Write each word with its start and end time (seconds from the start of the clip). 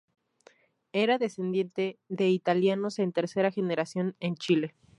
Era 0.93 1.19
descendiente 1.19 1.99
de 2.09 2.29
italianos 2.29 2.97
en 2.97 3.11
tercera 3.13 3.51
generación 3.51 4.15
en 4.19 4.33
Chile. 4.33 4.73